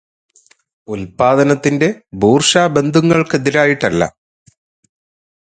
[0.87, 1.89] ഉല്പാദനത്തിന്റെ
[2.13, 4.03] ബൂർഷ്വാബന്ധങ്ങൾക്കെതിരായിട്ടല്ല.